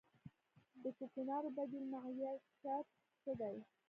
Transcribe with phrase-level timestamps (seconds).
[0.83, 2.89] د کوکنارو بدیل معیشت
[3.21, 3.57] څه دی؟